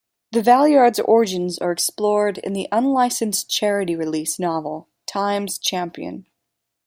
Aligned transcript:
The 0.31 0.41
Valeyard's 0.41 0.99
origins 0.99 1.59
are 1.59 1.71
explored 1.71 2.39
in 2.39 2.53
the 2.53 2.67
unlicensed 2.71 3.51
charity 3.51 3.95
release 3.95 4.39
novel 4.39 4.89
Time's 5.05 5.59
Champion. 5.59 6.25